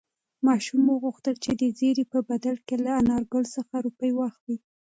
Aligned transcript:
ماشوم 0.47 0.85
غوښتل 1.03 1.35
چې 1.43 1.51
د 1.61 1.63
زېري 1.77 2.03
په 2.13 2.19
بدل 2.29 2.55
کې 2.67 2.75
له 2.83 2.91
انارګل 3.01 3.43
څخه 3.55 3.73
روپۍ 3.85 4.11
واخلي. 4.15 4.57